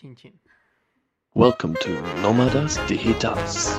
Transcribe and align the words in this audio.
Chin 0.00 0.16
chin. 0.16 0.40
Welcome 1.34 1.74
to 1.82 1.90
Nómadas 2.22 2.80
Digitales. 2.88 3.78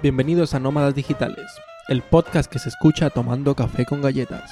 Bienvenidos 0.00 0.54
a 0.54 0.60
Nómadas 0.60 0.94
Digitales, 0.94 1.44
el 1.88 2.00
podcast 2.00 2.50
que 2.50 2.58
se 2.58 2.70
escucha 2.70 3.10
tomando 3.10 3.54
café 3.54 3.84
con 3.84 4.00
galletas. 4.00 4.50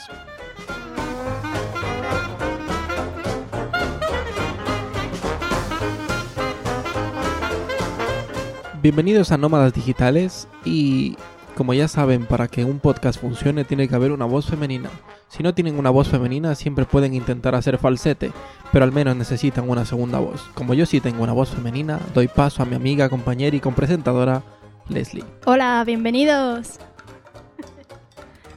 Bienvenidos 8.83 9.33
a 9.33 9.39
Nómadas 9.39 9.73
Digitales 9.73 10.47
y 10.67 11.17
como 11.55 11.75
ya 11.75 11.89
saben, 11.89 12.27
para 12.27 12.49
que 12.49 12.65
un 12.65 12.79
podcast 12.81 13.21
funcione 13.21 13.65
tiene 13.65 13.89
que 13.89 13.95
haber 13.95 14.13
una 14.13 14.25
voz 14.25 14.47
femenina. 14.47 14.91
Si 15.29 15.43
no 15.43 15.55
tienen 15.55 15.79
una 15.79 15.91
voz 15.91 16.09
femenina 16.09 16.55
siempre 16.55 16.85
pueden 16.85 17.15
intentar 17.15 17.55
hacer 17.55 17.79
falsete, 17.79 18.33
pero 18.73 18.85
al 18.85 18.93
menos 18.93 19.17
necesitan 19.17 19.69
una 19.69 19.85
segunda 19.85 20.19
voz. 20.19 20.43
Como 20.55 20.75
yo 20.75 20.87
sí 20.87 21.01
tengo 21.01 21.23
una 21.23 21.33
voz 21.33 21.51
femenina, 21.51 22.01
doy 22.15 22.29
paso 22.29 22.63
a 22.63 22.67
mi 22.67 22.75
amiga, 22.75 23.09
compañera 23.09 23.57
y 23.57 23.61
compresentadora 23.61 24.43
Leslie. 24.89 25.25
Hola, 25.45 25.83
bienvenidos. 25.85 26.79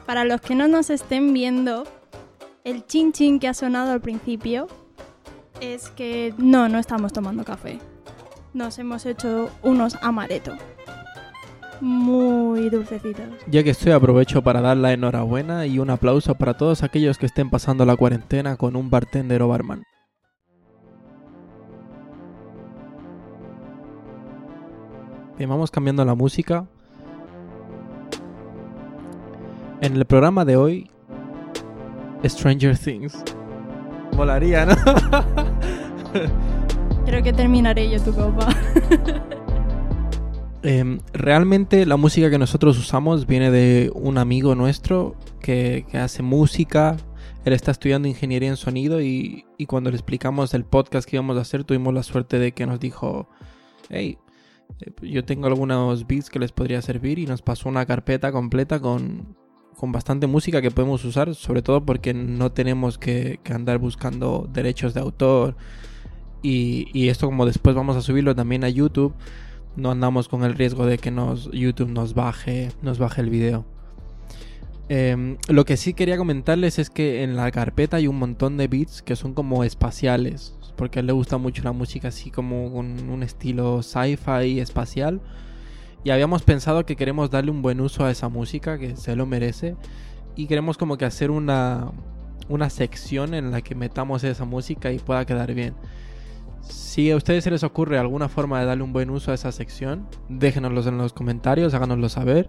Para 0.06 0.24
los 0.24 0.42
que 0.42 0.56
no 0.56 0.68
nos 0.68 0.90
estén 0.90 1.34
viendo, 1.34 1.86
el 2.64 2.86
chin 2.86 3.12
chin 3.12 3.40
que 3.40 3.48
ha 3.48 3.54
sonado 3.54 3.92
al 3.92 4.02
principio 4.02 4.68
es 5.62 5.90
que 5.90 6.34
no, 6.38 6.70
no 6.70 6.80
estamos 6.80 7.14
tomando 7.14 7.44
café. 7.44 7.80
Nos 8.54 8.80
hemos 8.80 9.06
hecho 9.06 9.50
unos 9.64 9.98
amareto. 10.02 10.56
Muy 11.82 12.70
dulcecitos. 12.70 13.26
Ya 13.48 13.64
que 13.64 13.72
estoy 13.72 13.92
aprovecho 13.92 14.42
para 14.42 14.62
dar 14.62 14.78
la 14.78 14.94
enhorabuena 14.94 15.66
y 15.66 15.80
un 15.80 15.90
aplauso 15.90 16.36
para 16.36 16.56
todos 16.56 16.84
aquellos 16.84 17.18
que 17.18 17.26
estén 17.26 17.50
pasando 17.50 17.86
la 17.86 17.96
cuarentena 17.96 18.58
con 18.58 18.76
un 18.76 18.90
bartender 18.90 19.42
o 19.42 19.48
barman. 19.48 19.84
Bien, 25.38 25.50
vamos 25.50 25.70
cambiando 25.70 26.06
la 26.06 26.16
música. 26.16 26.66
En 29.82 29.96
el 29.96 30.06
programa 30.06 30.46
de 30.46 30.56
hoy, 30.56 30.90
Stranger 32.24 32.78
Things. 32.78 33.22
Molaría, 34.16 34.66
¿no? 34.66 34.76
Creo 37.06 37.22
que 37.22 37.34
terminaré 37.34 37.90
yo 37.90 38.02
tu 38.02 38.14
copa. 38.14 38.48
Em, 40.68 41.00
realmente 41.14 41.86
la 41.86 41.96
música 41.96 42.32
que 42.32 42.40
nosotros 42.40 42.80
usamos 42.80 43.28
viene 43.28 43.52
de 43.52 43.92
un 43.94 44.18
amigo 44.18 44.56
nuestro 44.56 45.16
que, 45.40 45.86
hace 45.94 46.24
música. 46.24 46.98
Él 47.46 47.54
está 47.54 47.70
estudiando 47.70 48.08
ingeniería 48.08 48.50
en 48.50 48.58
sonido 48.58 49.00
y, 49.00 49.46
cuando 49.68 49.92
le 49.92 49.96
explicamos 49.96 50.56
el 50.56 50.66
podcast 50.66 51.08
que 51.08 51.18
íbamos 51.18 51.38
a 51.38 51.42
hacer 51.42 51.66
tuvimos 51.66 51.94
la 51.94 52.02
suerte 52.02 52.40
de 52.40 52.54
que 52.54 52.66
nos 52.66 52.80
dijo, 52.80 53.30
hey, 53.92 54.18
eh, 54.82 54.92
yo 55.04 55.24
tengo 55.24 55.46
algunos 55.46 56.08
beats 56.08 56.32
que 56.32 56.40
les 56.40 56.52
podría 56.52 56.82
servir 56.82 57.20
y 57.20 57.28
nos 57.28 57.44
pasó 57.44 57.70
una 57.70 57.86
carpeta 57.86 58.32
completa 58.32 58.80
con, 58.80 59.36
con 59.78 59.92
bastante 59.92 60.26
música 60.26 60.64
que 60.64 60.72
podemos 60.72 61.06
usar, 61.06 61.36
sobre 61.36 61.62
todo 61.62 61.86
porque 61.86 62.16
no 62.16 62.52
tenemos 62.52 62.98
que, 62.98 63.40
andar 63.52 63.78
buscando 63.78 64.50
derechos 64.52 64.96
de 64.96 65.02
autor. 65.02 65.56
Y, 66.42 67.08
esto 67.08 67.28
como 67.28 67.46
después 67.46 67.76
vamos 67.76 67.96
a 67.98 68.02
subirlo 68.02 68.34
también 68.34 68.64
a 68.64 68.70
YouTube, 68.70 69.14
no 69.76 69.92
andamos 69.92 70.28
con 70.28 70.44
el 70.44 70.54
riesgo 70.56 70.86
de 70.86 70.98
que 70.98 71.12
nos, 71.12 71.50
YouTube 71.52 71.90
nos 71.90 72.14
baje, 72.14 72.72
nos 72.82 73.00
baje 73.00 73.22
el 73.22 73.30
video. 73.30 73.66
Eh, 74.88 75.38
lo 75.48 75.66
que 75.66 75.78
sí 75.78 75.94
quería 75.94 76.18
comentarles 76.18 76.78
es 76.78 76.90
que 76.90 77.24
en 77.24 77.36
la 77.36 77.50
carpeta 77.52 77.98
hay 77.98 78.08
un 78.08 78.20
montón 78.20 78.58
de 78.58 78.68
beats 78.68 79.02
que 79.02 79.16
son 79.16 79.34
como 79.34 79.64
espaciales, 79.64 80.56
porque 80.76 81.00
a 81.00 81.02
él 81.02 81.08
le 81.08 81.14
gusta 81.14 81.38
mucho 81.38 81.64
la 81.64 81.72
música 81.72 82.10
así 82.10 82.30
como 82.30 82.72
con 82.72 83.10
un 83.10 83.24
estilo 83.24 83.82
sci-fi 83.82 84.60
espacial. 84.60 85.22
Y 86.04 86.12
habíamos 86.12 86.44
pensado 86.44 86.86
que 86.86 86.96
queremos 86.96 87.32
darle 87.32 87.50
un 87.50 87.64
buen 87.64 87.82
uso 87.82 88.06
a 88.06 88.12
esa 88.12 88.30
música, 88.30 88.78
que 88.78 88.96
se 88.96 89.16
lo 89.16 89.26
merece. 89.26 89.76
Y 90.36 90.46
queremos 90.46 90.78
como 90.78 90.98
que 90.98 91.06
hacer 91.06 91.32
una, 91.32 91.92
una 92.48 92.70
sección 92.70 93.34
en 93.34 93.50
la 93.50 93.62
que 93.62 93.74
metamos 93.74 94.24
esa 94.24 94.46
música 94.46 94.92
y 94.92 95.00
pueda 95.00 95.26
quedar 95.26 95.54
bien. 95.56 95.74
Si 96.68 97.12
a 97.12 97.16
ustedes 97.16 97.44
se 97.44 97.52
les 97.52 97.64
ocurre 97.64 97.98
alguna 97.98 98.30
forma 98.30 98.60
de 98.60 98.66
darle 98.66 98.84
un 98.84 98.94
buen 98.94 99.10
uso 99.10 99.32
a 99.32 99.36
esa 99.36 99.52
sección, 99.52 100.08
déjenoslo 100.30 100.82
en 100.88 100.98
los 100.98 101.14
comentarios, 101.14 101.74
háganoslo 101.74 102.10
saber. 102.10 102.48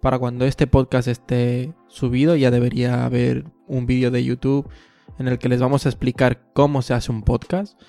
Para 0.00 0.18
cuando 0.18 0.44
este 0.44 0.66
podcast 0.66 1.08
esté 1.08 1.74
subido, 1.88 2.36
ya 2.36 2.50
debería 2.50 3.04
haber 3.04 3.46
un 3.66 3.86
vídeo 3.86 4.10
de 4.10 4.22
YouTube 4.22 4.68
en 5.18 5.26
el 5.26 5.38
que 5.38 5.48
les 5.48 5.60
vamos 5.60 5.84
a 5.84 5.88
explicar 5.88 6.40
cómo 6.52 6.82
se 6.82 6.94
hace 6.94 7.10
un 7.10 7.22
podcast. 7.22 7.80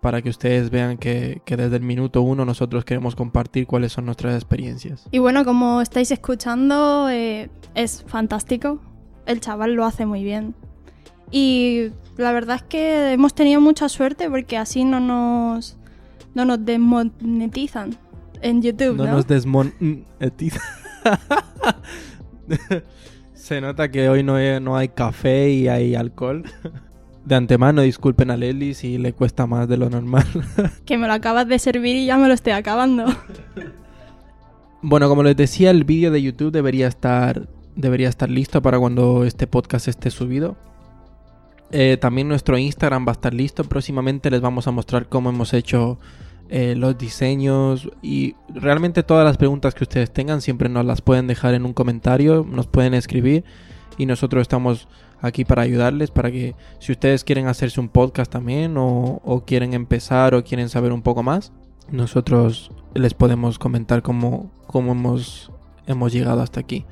Para 0.00 0.22
que 0.22 0.30
ustedes 0.30 0.70
vean 0.70 0.96
que, 0.96 1.42
que 1.44 1.58
desde 1.58 1.76
el 1.76 1.82
minuto 1.82 2.22
uno 2.22 2.46
nosotros 2.46 2.86
queremos 2.86 3.14
compartir 3.14 3.66
cuáles 3.66 3.92
son 3.92 4.06
nuestras 4.06 4.34
experiencias. 4.34 5.06
Y 5.10 5.18
bueno, 5.18 5.44
como 5.44 5.82
estáis 5.82 6.10
escuchando, 6.10 7.10
eh, 7.10 7.50
es 7.74 8.02
fantástico. 8.06 8.80
El 9.26 9.40
chaval 9.40 9.74
lo 9.74 9.84
hace 9.84 10.06
muy 10.06 10.24
bien. 10.24 10.54
Y 11.30 11.90
la 12.16 12.32
verdad 12.32 12.56
es 12.56 12.62
que 12.62 13.12
hemos 13.12 13.34
tenido 13.34 13.60
mucha 13.60 13.88
suerte 13.88 14.28
porque 14.28 14.56
así 14.56 14.84
no 14.84 15.00
nos, 15.00 15.76
no 16.34 16.44
nos 16.44 16.64
desmonetizan 16.64 17.96
en 18.42 18.62
YouTube. 18.62 18.96
No, 18.96 19.04
No, 19.04 19.12
nos 19.12 19.26
desmonetizan. 19.26 20.62
Se 23.34 23.60
nota 23.60 23.90
que 23.90 24.08
hoy 24.08 24.22
no 24.22 24.36
hay, 24.36 24.60
no 24.60 24.76
hay 24.76 24.88
café 24.88 25.50
y 25.50 25.68
hay 25.68 25.94
alcohol. 25.94 26.44
De 27.24 27.34
antemano 27.34 27.82
disculpen 27.82 28.30
a 28.30 28.36
Lely 28.36 28.74
si 28.74 28.98
le 28.98 29.12
cuesta 29.12 29.46
más 29.46 29.68
de 29.68 29.76
lo 29.76 29.90
normal. 29.90 30.24
Que 30.84 30.98
me 30.98 31.06
lo 31.06 31.12
acabas 31.12 31.46
de 31.48 31.58
servir 31.58 31.96
y 31.96 32.06
ya 32.06 32.16
me 32.16 32.28
lo 32.28 32.34
estoy 32.34 32.52
acabando. 32.52 33.06
Bueno, 34.82 35.08
como 35.08 35.22
les 35.22 35.36
decía, 35.36 35.70
el 35.70 35.84
vídeo 35.84 36.10
de 36.10 36.22
YouTube 36.22 36.52
debería 36.52 36.88
estar, 36.88 37.48
debería 37.76 38.08
estar 38.08 38.30
listo 38.30 38.62
para 38.62 38.78
cuando 38.78 39.24
este 39.24 39.46
podcast 39.46 39.88
esté 39.88 40.10
subido. 40.10 40.56
Eh, 41.72 41.96
también 42.00 42.28
nuestro 42.28 42.58
Instagram 42.58 43.06
va 43.06 43.12
a 43.12 43.12
estar 43.12 43.32
listo. 43.32 43.64
Próximamente 43.64 44.30
les 44.30 44.40
vamos 44.40 44.66
a 44.66 44.70
mostrar 44.70 45.08
cómo 45.08 45.30
hemos 45.30 45.54
hecho 45.54 45.98
eh, 46.48 46.74
los 46.76 46.98
diseños 46.98 47.88
y 48.02 48.34
realmente 48.52 49.02
todas 49.02 49.24
las 49.24 49.36
preguntas 49.36 49.74
que 49.74 49.84
ustedes 49.84 50.12
tengan 50.12 50.40
siempre 50.40 50.68
nos 50.68 50.84
las 50.84 51.00
pueden 51.00 51.28
dejar 51.28 51.54
en 51.54 51.64
un 51.64 51.72
comentario, 51.72 52.44
nos 52.48 52.66
pueden 52.66 52.94
escribir 52.94 53.44
y 53.98 54.06
nosotros 54.06 54.42
estamos 54.42 54.88
aquí 55.20 55.44
para 55.44 55.62
ayudarles, 55.62 56.10
para 56.10 56.32
que 56.32 56.56
si 56.80 56.90
ustedes 56.90 57.22
quieren 57.22 57.46
hacerse 57.46 57.78
un 57.78 57.88
podcast 57.88 58.32
también 58.32 58.76
o, 58.76 59.20
o 59.24 59.44
quieren 59.44 59.74
empezar 59.74 60.34
o 60.34 60.42
quieren 60.42 60.68
saber 60.68 60.92
un 60.92 61.02
poco 61.02 61.22
más, 61.22 61.52
nosotros 61.90 62.72
les 62.94 63.14
podemos 63.14 63.58
comentar 63.58 64.02
cómo, 64.02 64.50
cómo 64.66 64.92
hemos, 64.92 65.52
hemos 65.86 66.12
llegado 66.12 66.42
hasta 66.42 66.58
aquí. 66.58 66.84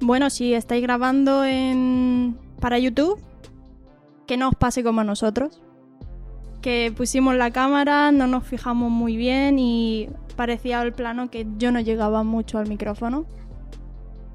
Bueno, 0.00 0.30
si 0.30 0.54
estáis 0.54 0.80
grabando 0.82 1.44
en... 1.44 2.38
para 2.60 2.78
YouTube, 2.78 3.20
que 4.28 4.36
no 4.36 4.50
os 4.50 4.54
pase 4.54 4.84
como 4.84 5.00
a 5.00 5.04
nosotros. 5.04 5.60
Que 6.60 6.92
pusimos 6.96 7.34
la 7.34 7.50
cámara, 7.50 8.12
no 8.12 8.28
nos 8.28 8.44
fijamos 8.44 8.90
muy 8.90 9.16
bien 9.16 9.58
y 9.58 10.08
parecía 10.36 10.82
el 10.82 10.92
plano 10.92 11.30
que 11.30 11.46
yo 11.56 11.72
no 11.72 11.80
llegaba 11.80 12.22
mucho 12.22 12.58
al 12.58 12.68
micrófono. 12.68 13.24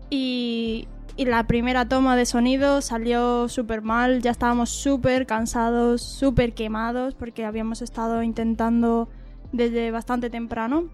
Y, 0.10 0.88
la 1.16 1.46
primera 1.46 1.88
toma 1.88 2.16
de 2.16 2.26
sonido 2.26 2.82
salió 2.82 3.48
súper 3.48 3.84
mal, 3.84 4.24
ya 4.24 4.32
estábamos 4.32 4.72
súper 4.72 5.28
cansados, 5.28 6.02
súper 6.02 6.56
quemados 6.56 7.14
porque 7.14 7.46
habíamos 7.46 7.84
estado 7.84 8.24
intentando 8.24 9.10
desde 9.52 9.92
bastante 9.92 10.32
temprano. 10.32 10.90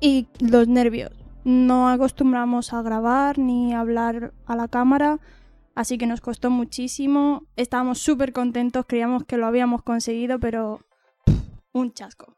Y 0.00 0.26
los 0.40 0.66
nervios. 0.66 1.12
No 1.44 1.88
acostumbramos 1.88 2.72
a 2.72 2.82
grabar 2.82 3.38
ni 3.38 3.72
hablar 3.72 4.32
a 4.46 4.56
la 4.56 4.66
cámara, 4.66 5.20
así 5.76 5.98
que 5.98 6.06
nos 6.06 6.20
costó 6.20 6.50
muchísimo. 6.50 7.44
Estábamos 7.54 7.98
súper 7.98 8.32
contentos, 8.32 8.86
creíamos 8.88 9.24
que 9.24 9.36
lo 9.36 9.46
habíamos 9.46 9.82
conseguido, 9.82 10.40
pero 10.40 10.80
un 11.72 11.92
chasco. 11.92 12.34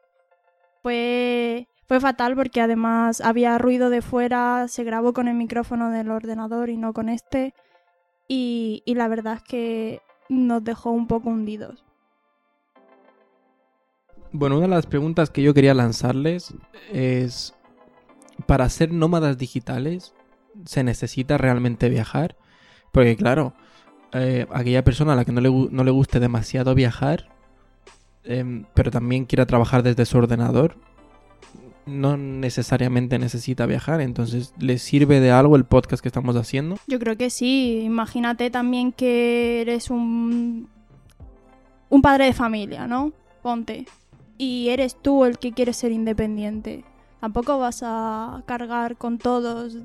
Fue, 0.83 1.69
fue 1.87 2.01
fatal 2.01 2.35
porque 2.35 2.61
además 2.61 3.23
había 3.23 3.57
ruido 3.57 3.89
de 3.89 4.03
fuera, 4.03 4.67
se 4.69 4.85
grabó 4.85 5.15
con 5.15 5.29
el 5.29 5.37
micrófono 5.37 5.91
del 5.91 6.11
ordenador 6.11 6.69
y 6.69 6.77
no 6.77 6.93
con 6.93 7.09
este. 7.09 7.55
Y, 8.27 8.83
y 8.85 8.95
la 8.95 9.09
verdad 9.09 9.37
es 9.37 9.43
que 9.43 10.03
nos 10.29 10.63
dejó 10.63 10.91
un 10.91 11.07
poco 11.07 11.31
hundidos. 11.31 11.85
Bueno, 14.33 14.57
una 14.57 14.67
de 14.67 14.75
las 14.75 14.87
preguntas 14.87 15.31
que 15.31 15.43
yo 15.43 15.55
quería 15.55 15.73
lanzarles 15.73 16.55
es, 16.93 17.55
para 18.47 18.69
ser 18.69 18.93
nómadas 18.93 19.39
digitales, 19.39 20.13
¿se 20.67 20.83
necesita 20.83 21.39
realmente 21.39 21.89
viajar? 21.89 22.37
Porque 22.93 23.17
claro, 23.17 23.53
eh, 24.13 24.47
aquella 24.53 24.85
persona 24.85 25.13
a 25.13 25.17
la 25.17 25.25
que 25.25 25.33
no 25.33 25.41
le, 25.41 25.51
no 25.51 25.85
le 25.85 25.91
guste 25.91 26.21
demasiado 26.21 26.75
viajar, 26.75 27.29
eh, 28.25 28.65
pero 28.75 28.91
también 28.91 29.25
quiera 29.25 29.47
trabajar 29.47 29.83
desde 29.83 30.07
su 30.07 30.19
ordenador, 30.19 30.77
no 31.89 32.17
necesariamente 32.17 33.19
necesita 33.19 33.67
viajar, 33.67 34.01
entonces 34.01 34.53
¿le 34.59 34.79
sirve 34.79 35.21
de 35.21 35.31
algo 35.31 35.57
el 35.57 35.65
podcast 35.65 36.03
que 36.03 36.09
estamos 36.09 36.37
haciendo? 36.37 36.77
Yo 36.87 36.99
creo 36.99 37.17
que 37.17 37.31
sí. 37.31 37.81
Imagínate 37.85 38.51
también 38.51 38.93
que 38.93 39.63
eres 39.63 39.91
un, 39.91 40.69
un 41.89 42.03
padre 42.03 42.27
de 42.27 42.33
familia, 42.35 42.87
¿no? 42.87 43.13
Ponte. 43.43 43.87
Y 44.37 44.69
eres 44.69 44.97
tú 45.01 45.25
el 45.25 45.39
que 45.39 45.53
quieres 45.53 45.77
ser 45.77 45.93
independiente. 45.93 46.85
Tampoco 47.21 47.59
vas 47.59 47.83
a 47.83 48.43
cargar 48.47 48.97
con 48.97 49.19
todos 49.19 49.79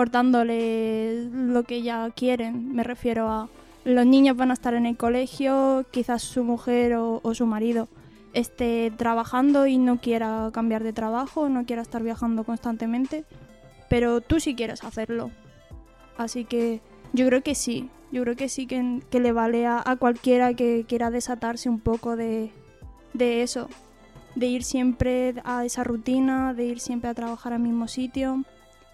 cortándole 0.00 1.28
lo 1.30 1.62
que 1.64 1.82
ya 1.82 2.08
quieren. 2.08 2.74
Me 2.74 2.84
refiero 2.84 3.28
a 3.28 3.50
los 3.84 4.06
niños 4.06 4.34
van 4.34 4.50
a 4.50 4.54
estar 4.54 4.72
en 4.72 4.86
el 4.86 4.96
colegio, 4.96 5.84
quizás 5.90 6.22
su 6.22 6.42
mujer 6.42 6.94
o, 6.94 7.20
su 7.34 7.44
marido 7.44 7.86
esté 8.32 8.90
trabajando 8.96 9.66
y 9.66 9.76
no 9.76 10.00
quiera 10.00 10.48
cambiar 10.54 10.84
de 10.84 10.94
trabajo, 10.94 11.50
no 11.50 11.66
quiera 11.66 11.82
estar 11.82 12.02
viajando 12.02 12.44
constantemente, 12.44 13.26
pero 13.90 14.22
tú 14.22 14.40
sí 14.40 14.54
quieres 14.54 14.84
hacerlo. 14.84 15.32
Así 16.16 16.46
que 16.46 16.80
yo 17.12 17.26
creo 17.26 17.42
que 17.42 17.54
sí, 17.54 17.90
yo 18.10 18.22
creo 18.22 18.36
que 18.36 18.48
sí 18.48 18.66
que, 18.66 19.02
que 19.10 19.20
le 19.20 19.32
vale 19.32 19.66
a, 19.66 19.82
a 19.84 19.96
cualquiera 19.96 20.54
que 20.54 20.86
quiera 20.88 21.10
desatarse 21.10 21.68
un 21.68 21.78
poco 21.78 22.16
de, 22.16 22.52
de 23.12 23.42
eso, 23.42 23.68
de 24.34 24.46
ir 24.46 24.64
siempre 24.64 25.34
a 25.44 25.66
esa 25.66 25.84
rutina, 25.84 26.54
de 26.54 26.64
ir 26.64 26.80
siempre 26.80 27.10
a 27.10 27.14
trabajar 27.14 27.52
al 27.52 27.60
mismo 27.60 27.86
sitio, 27.86 28.46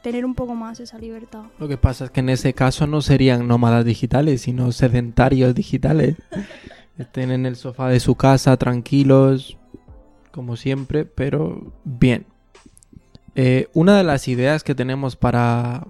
tener 0.07 0.25
un 0.25 0.37
poco 0.37 0.55
más 0.55 0.79
esa 0.79 0.99
libertad. 0.99 1.47
Lo 1.59 1.67
que 1.67 1.79
pasa 1.79 2.05
es 2.05 2.11
que 2.13 2.21
en 2.21 2.29
ese 2.29 2.55
caso 2.55 2.87
no 2.87 3.03
serían 3.03 3.49
nómadas 3.49 3.85
digitales, 3.85 4.43
sino 4.43 4.71
sedentarios 4.71 5.53
digitales. 5.53 6.15
Estén 6.97 7.33
en 7.33 7.45
el 7.45 7.57
sofá 7.57 7.89
de 7.89 7.99
su 7.99 8.15
casa, 8.15 8.57
tranquilos, 8.57 9.59
como 10.31 10.55
siempre, 10.55 11.07
pero 11.07 11.73
bien. 11.83 12.25
Eh, 13.35 13.67
una 13.75 13.97
de 13.97 14.05
las 14.05 14.29
ideas 14.29 14.63
que 14.63 14.77
tenemos 14.77 15.17
para, 15.17 15.89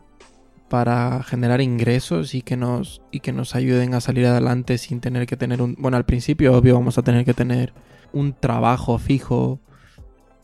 para 0.71 1.23
generar 1.23 1.61
ingresos 1.61 2.35
y 2.35 2.41
que, 2.41 2.57
nos, 2.57 3.03
y 3.11 3.21
que 3.21 3.33
nos 3.33 3.55
ayuden 3.55 3.93
a 3.93 4.01
salir 4.01 4.25
adelante 4.25 4.79
sin 4.79 5.01
tener 5.03 5.27
que 5.27 5.37
tener 5.37 5.61
un... 5.61 5.77
Bueno, 5.79 5.99
al 5.99 6.07
principio, 6.07 6.57
obvio, 6.57 6.73
vamos 6.73 6.97
a 6.97 7.03
tener 7.03 7.27
que 7.27 7.35
tener 7.35 7.75
un 8.15 8.33
trabajo 8.33 8.97
fijo 8.97 9.61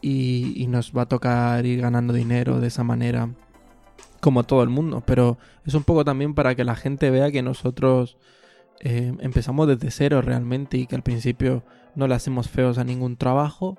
y, 0.03 0.53
y 0.63 0.67
nos 0.67 0.93
va 0.93 1.03
a 1.03 1.09
tocar 1.09 1.65
ir 1.65 1.81
ganando 1.81 2.13
dinero 2.13 2.61
de 2.61 2.67
esa 2.67 2.85
manera, 2.85 3.31
como 4.23 4.45
todo 4.45 4.63
el 4.63 4.69
mundo, 4.69 5.03
pero 5.05 5.37
es 5.67 5.75
un 5.75 5.83
poco 5.83 6.05
también 6.05 6.33
para 6.35 6.55
que 6.55 6.63
la 6.63 6.77
gente 6.77 7.11
vea 7.11 7.33
que 7.33 7.43
nosotros 7.43 8.17
eh, 8.79 9.13
empezamos 9.19 9.67
desde 9.67 9.91
cero 9.91 10.23
realmente 10.23 10.79
y 10.79 10.87
que 10.87 10.95
al 10.95 11.03
principio 11.03 11.65
no 11.97 12.07
le 12.07 12.15
hacemos 12.15 12.49
feos 12.49 12.79
a 12.79 12.85
ningún 12.85 13.17
trabajo 13.17 13.79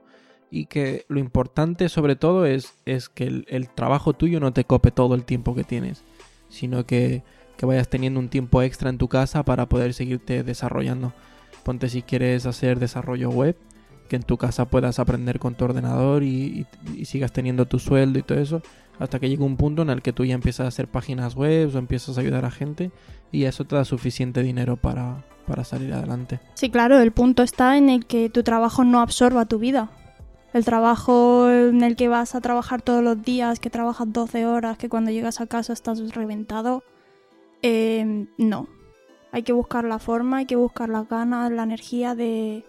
y 0.51 0.65
que 0.65 1.05
lo 1.07 1.21
importante 1.21 1.87
sobre 1.87 2.17
todo 2.17 2.45
es, 2.45 2.73
es 2.85 3.07
que 3.07 3.45
el, 3.47 3.69
trabajo 3.69 4.11
tuyo 4.11 4.41
no 4.41 4.51
te 4.51 4.65
cope 4.65 4.91
todo 4.91 5.15
el 5.15 5.23
tiempo 5.23 5.55
que 5.55 5.63
tienes, 5.63 6.03
sino 6.49 6.85
que, 6.85 7.23
que 7.55 7.65
vayas 7.65 7.87
teniendo 7.87 8.19
un 8.19 8.27
tiempo 8.27 8.61
extra 8.61 8.89
en 8.89 8.97
tu 8.97 9.07
casa 9.07 9.43
para 9.45 9.69
poder 9.69 9.93
seguirte 9.93 10.43
desarrollando. 10.43 11.13
Ponte 11.63 11.87
si 11.87 12.01
quieres 12.01 12.45
hacer 12.45 12.79
desarrollo 12.79 13.29
web, 13.29 13.55
que 14.09 14.17
en 14.17 14.23
tu 14.23 14.35
casa 14.35 14.65
puedas 14.65 14.99
aprender 14.99 15.39
con 15.39 15.55
tu 15.55 15.63
ordenador 15.63 16.21
y 16.21 16.67
sigas 17.05 17.31
teniendo 17.31 17.65
tu 17.65 17.79
sueldo 17.79 18.19
y 18.19 18.23
todo 18.23 18.39
eso, 18.39 18.61
hasta 18.99 19.19
que 19.19 19.29
llegue 19.29 19.43
un 19.43 19.57
punto 19.57 19.81
en 19.81 19.89
el 19.89 20.01
que 20.01 20.13
tú 20.13 20.25
ya 20.25 20.35
empiezas 20.35 20.65
a 20.65 20.67
hacer 20.67 20.87
páginas 20.87 21.35
web 21.35 21.71
o 21.73 21.77
empiezas 21.77 22.17
a 22.17 22.21
ayudar 22.21 22.45
a 22.45 22.51
gente 22.51 22.91
y 23.31 23.45
eso 23.45 23.65
te 23.65 23.75
da 23.75 23.85
suficiente 23.85 24.43
dinero 24.43 24.77
para, 24.77 25.25
para 25.47 25.63
salir 25.63 25.93
adelante. 25.93 26.39
Sí, 26.53 26.69
claro, 26.69 26.99
el 26.99 27.11
punto 27.11 27.43
está 27.43 27.77
en 27.77 27.89
el 27.89 28.05
que 28.05 28.29
tu 28.29 28.43
trabajo 28.43 28.83
no 28.83 28.99
absorba 29.01 29.45
tu 29.45 29.59
vida. 29.59 29.89
El 30.53 30.65
trabajo 30.65 31.49
en 31.49 31.81
el 31.83 31.95
que 31.95 32.07
vas 32.07 32.35
a 32.35 32.41
trabajar 32.41 32.83
todos 32.83 33.03
los 33.03 33.21
días, 33.23 33.59
que 33.59 33.71
trabajas 33.71 34.13
12 34.13 34.45
horas, 34.45 34.77
que 34.77 34.87
cuando 34.87 35.09
llegas 35.09 35.41
a 35.41 35.47
casa 35.47 35.73
estás 35.73 36.13
reventado, 36.13 36.83
eh, 37.63 38.27
no. 38.37 38.67
Hay 39.31 39.41
que 39.41 39.53
buscar 39.53 39.83
la 39.83 39.97
forma, 39.97 40.37
hay 40.37 40.45
que 40.45 40.55
buscar 40.55 40.89
las 40.89 41.09
ganas, 41.09 41.51
la 41.51 41.63
energía 41.63 42.13
de, 42.13 42.63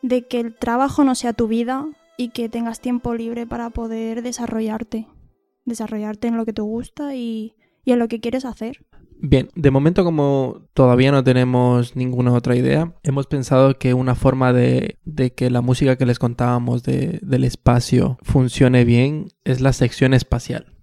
de 0.00 0.26
que 0.26 0.40
el 0.40 0.54
trabajo 0.54 1.04
no 1.04 1.14
sea 1.14 1.34
tu 1.34 1.48
vida 1.48 1.86
y 2.16 2.30
que 2.30 2.48
tengas 2.48 2.80
tiempo 2.80 3.14
libre 3.14 3.46
para 3.46 3.68
poder 3.68 4.22
desarrollarte. 4.22 5.06
Desarrollarte 5.64 6.28
en 6.28 6.36
lo 6.36 6.44
que 6.44 6.52
te 6.52 6.62
gusta 6.62 7.14
y, 7.14 7.54
y 7.84 7.92
en 7.92 7.98
lo 7.98 8.08
que 8.08 8.20
quieres 8.20 8.44
hacer. 8.44 8.84
Bien, 9.24 9.48
de 9.54 9.70
momento 9.70 10.02
como 10.02 10.62
todavía 10.74 11.12
no 11.12 11.22
tenemos 11.22 11.94
ninguna 11.94 12.32
otra 12.32 12.56
idea, 12.56 12.92
hemos 13.04 13.28
pensado 13.28 13.78
que 13.78 13.94
una 13.94 14.16
forma 14.16 14.52
de, 14.52 14.98
de 15.04 15.32
que 15.32 15.48
la 15.48 15.60
música 15.60 15.96
que 15.96 16.06
les 16.06 16.18
contábamos 16.18 16.82
de- 16.82 17.20
del 17.22 17.44
espacio 17.44 18.18
funcione 18.22 18.84
bien 18.84 19.28
es 19.44 19.60
la 19.60 19.72
sección 19.72 20.12
espacial. 20.12 20.74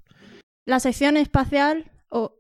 La 0.66 0.80
sección 0.80 1.18
espacial 1.18 1.92
o 2.08 2.34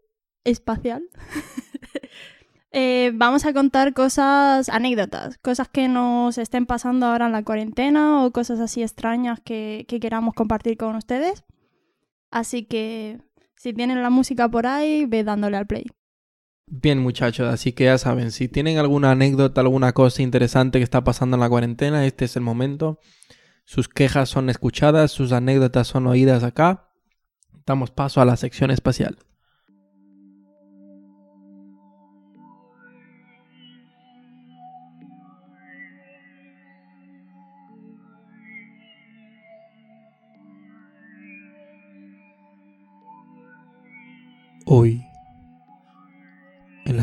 espacial. 0.45 1.03
eh, 2.71 3.11
vamos 3.15 3.45
a 3.45 3.53
contar 3.53 3.93
cosas, 3.93 4.69
anécdotas, 4.69 5.37
cosas 5.39 5.67
que 5.67 5.87
nos 5.87 6.37
estén 6.37 6.65
pasando 6.65 7.07
ahora 7.07 7.25
en 7.25 7.31
la 7.31 7.43
cuarentena 7.43 8.23
o 8.23 8.31
cosas 8.31 8.59
así 8.59 8.83
extrañas 8.83 9.39
que, 9.41 9.85
que 9.87 9.99
queramos 9.99 10.33
compartir 10.33 10.77
con 10.77 10.95
ustedes. 10.95 11.43
Así 12.31 12.63
que 12.63 13.19
si 13.55 13.73
tienen 13.73 14.01
la 14.01 14.09
música 14.09 14.49
por 14.49 14.67
ahí, 14.67 15.05
ve 15.05 15.23
dándole 15.23 15.57
al 15.57 15.67
play. 15.67 15.85
Bien 16.67 16.99
muchachos, 16.99 17.51
así 17.51 17.73
que 17.73 17.85
ya 17.85 17.97
saben, 17.97 18.31
si 18.31 18.47
tienen 18.47 18.77
alguna 18.77 19.11
anécdota, 19.11 19.61
alguna 19.61 19.93
cosa 19.93 20.21
interesante 20.21 20.77
que 20.77 20.83
está 20.83 21.03
pasando 21.03 21.35
en 21.35 21.41
la 21.41 21.49
cuarentena, 21.49 22.05
este 22.05 22.25
es 22.25 22.35
el 22.35 22.43
momento. 22.43 22.99
Sus 23.65 23.89
quejas 23.89 24.29
son 24.29 24.49
escuchadas, 24.49 25.11
sus 25.11 25.31
anécdotas 25.31 25.87
son 25.87 26.07
oídas 26.07 26.43
acá. 26.43 26.91
Damos 27.65 27.91
paso 27.91 28.21
a 28.21 28.25
la 28.25 28.37
sección 28.37 28.71
espacial. 28.71 29.17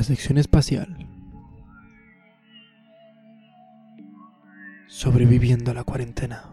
Sección 0.06 0.38
espacial, 0.38 0.96
sobreviviendo 4.86 5.72
a 5.72 5.74
la 5.74 5.82
cuarentena. 5.82 6.44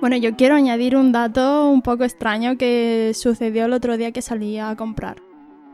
Bueno, 0.00 0.16
yo 0.16 0.36
quiero 0.36 0.56
añadir 0.56 0.94
un 0.96 1.12
dato 1.12 1.70
un 1.70 1.80
poco 1.80 2.04
extraño 2.04 2.58
que 2.58 3.12
sucedió 3.14 3.64
el 3.64 3.72
otro 3.72 3.96
día 3.96 4.12
que 4.12 4.20
salí 4.20 4.58
a 4.58 4.76
comprar. 4.76 5.22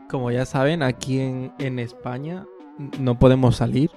Como 0.09 0.31
ya 0.31 0.45
saben, 0.45 0.81
aquí 0.81 1.19
en, 1.19 1.51
en 1.59 1.79
España 1.79 2.45
no 2.99 3.19
podemos 3.19 3.57
salir. 3.57 3.91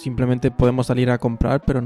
Simplemente 0.00 0.50
podemos 0.50 0.86
salir 0.86 1.10
a 1.10 1.18
comprar, 1.18 1.60
pero, 1.60 1.82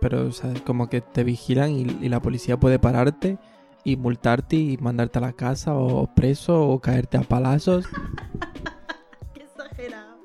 pero 0.00 0.28
o 0.28 0.30
sea, 0.30 0.54
como 0.64 0.88
que 0.88 1.00
te 1.00 1.24
vigilan 1.24 1.72
y, 1.72 1.82
y 2.00 2.08
la 2.08 2.22
policía 2.22 2.56
puede 2.56 2.78
pararte 2.78 3.36
y 3.82 3.96
multarte 3.96 4.54
y 4.54 4.76
mandarte 4.76 5.18
a 5.18 5.22
la 5.22 5.32
casa 5.32 5.74
o 5.74 6.06
preso 6.14 6.68
o 6.68 6.78
caerte 6.78 7.16
a 7.16 7.22
palazos. 7.22 7.86
Qué 9.34 9.42
exagerado. 9.42 10.18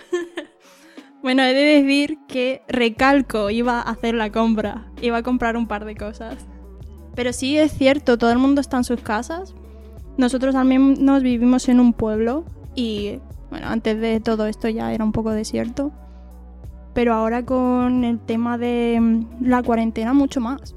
bueno, 1.22 1.42
he 1.42 1.52
de 1.52 1.82
decir 1.82 2.16
que 2.28 2.62
recalco, 2.66 3.50
iba 3.50 3.82
a 3.82 3.90
hacer 3.90 4.14
la 4.14 4.32
compra, 4.32 4.90
iba 5.02 5.18
a 5.18 5.22
comprar 5.22 5.58
un 5.58 5.68
par 5.68 5.84
de 5.84 5.96
cosas. 5.96 6.46
Pero 7.14 7.34
sí 7.34 7.58
es 7.58 7.72
cierto, 7.72 8.16
todo 8.16 8.32
el 8.32 8.38
mundo 8.38 8.62
está 8.62 8.78
en 8.78 8.84
sus 8.84 9.02
casas. 9.02 9.54
Nosotros 10.16 10.54
al 10.54 10.64
menos 10.64 11.22
vivimos 11.22 11.68
en 11.68 11.78
un 11.78 11.92
pueblo 11.92 12.46
y, 12.74 13.20
bueno, 13.50 13.68
antes 13.68 14.00
de 14.00 14.20
todo 14.20 14.46
esto 14.46 14.68
ya 14.68 14.92
era 14.92 15.04
un 15.04 15.12
poco 15.12 15.30
desierto. 15.30 15.92
Pero 16.94 17.14
ahora 17.14 17.44
con 17.44 18.04
el 18.04 18.18
tema 18.18 18.58
de 18.58 18.98
mm, 19.00 19.44
la 19.44 19.62
cuarentena 19.62 20.12
mucho 20.12 20.40
más. 20.40 20.74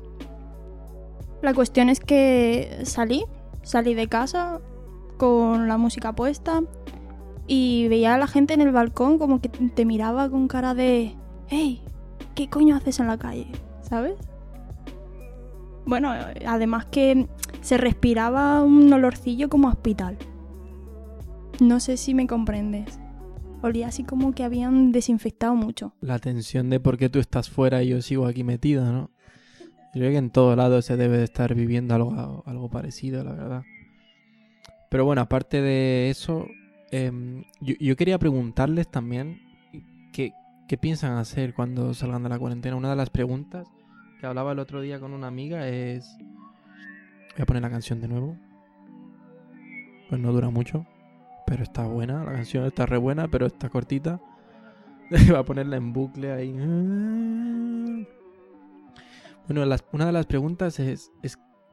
La 1.41 1.53
cuestión 1.53 1.89
es 1.89 1.99
que 1.99 2.81
salí, 2.83 3.25
salí 3.63 3.95
de 3.95 4.07
casa 4.07 4.59
con 5.17 5.67
la 5.67 5.77
música 5.77 6.13
puesta 6.13 6.61
y 7.47 7.87
veía 7.87 8.15
a 8.15 8.17
la 8.17 8.27
gente 8.27 8.53
en 8.53 8.61
el 8.61 8.71
balcón 8.71 9.17
como 9.17 9.41
que 9.41 9.49
te 9.49 9.85
miraba 9.85 10.29
con 10.29 10.47
cara 10.47 10.73
de 10.73 11.15
hey, 11.47 11.81
¿qué 12.35 12.49
coño 12.49 12.75
haces 12.75 12.99
en 12.99 13.07
la 13.07 13.17
calle? 13.17 13.47
¿Sabes? 13.81 14.13
Bueno, 15.85 16.11
además 16.45 16.85
que 16.85 17.27
se 17.61 17.77
respiraba 17.77 18.63
un 18.63 18.91
olorcillo 18.93 19.49
como 19.49 19.67
hospital. 19.67 20.17
No 21.61 21.79
sé 21.79 21.95
si 21.95 22.15
me 22.15 22.25
comprendes. 22.25 22.99
Olía 23.61 23.89
así 23.89 24.03
como 24.03 24.33
que 24.33 24.43
habían 24.43 24.91
desinfectado 24.91 25.53
mucho. 25.53 25.93
La 26.01 26.17
tensión 26.17 26.71
de 26.71 26.79
por 26.79 26.97
qué 26.97 27.07
tú 27.07 27.19
estás 27.19 27.51
fuera 27.51 27.83
y 27.83 27.89
yo 27.89 28.01
sigo 28.01 28.25
aquí 28.25 28.43
metido, 28.43 28.91
¿no? 28.91 29.11
Yo 29.93 29.99
creo 29.99 30.09
que 30.09 30.17
en 30.17 30.31
todo 30.31 30.55
lado 30.55 30.81
se 30.81 30.97
debe 30.97 31.19
de 31.19 31.23
estar 31.23 31.53
viviendo 31.53 31.93
algo, 31.93 32.41
algo 32.47 32.67
parecido, 32.71 33.23
la 33.23 33.33
verdad. 33.33 33.63
Pero 34.89 35.05
bueno, 35.05 35.21
aparte 35.21 35.61
de 35.61 36.09
eso, 36.09 36.47
em, 36.89 37.43
yo, 37.59 37.75
yo 37.79 37.95
quería 37.95 38.17
preguntarles 38.17 38.87
también 38.87 39.39
qué, 40.13 40.33
qué 40.67 40.79
piensan 40.79 41.19
hacer 41.19 41.53
cuando 41.53 41.93
salgan 41.93 42.23
de 42.23 42.29
la 42.29 42.39
cuarentena. 42.39 42.75
Una 42.75 42.89
de 42.89 42.95
las 42.95 43.11
preguntas 43.11 43.67
que 44.19 44.25
hablaba 44.25 44.53
el 44.53 44.59
otro 44.59 44.81
día 44.81 44.99
con 44.99 45.13
una 45.13 45.27
amiga 45.27 45.67
es... 45.67 46.17
Voy 47.35 47.43
a 47.43 47.45
poner 47.45 47.61
la 47.61 47.69
canción 47.69 48.01
de 48.01 48.07
nuevo. 48.07 48.35
Pues 50.09 50.19
no 50.19 50.33
dura 50.33 50.49
mucho, 50.49 50.87
pero 51.45 51.63
está 51.63 51.85
buena. 51.85 52.23
La 52.23 52.33
canción 52.33 52.65
está 52.65 52.85
re 52.85 52.97
buena, 52.97 53.27
pero 53.27 53.45
está 53.45 53.69
cortita. 53.69 54.19
Voy 55.09 55.35
a 55.35 55.43
ponerla 55.43 55.77
en 55.77 55.93
bucle 55.93 56.31
ahí. 56.31 56.51
Bueno, 59.47 59.77
una 59.91 60.05
de 60.05 60.11
las 60.11 60.25
preguntas 60.25 60.79
es, 60.79 61.11